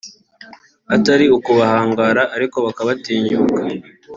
atari 0.95 1.25
ukubahangara 1.37 2.23
ariko 2.35 2.57
bakabatinyuka 2.65 3.59